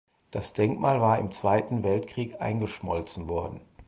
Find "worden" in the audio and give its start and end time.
3.27-3.61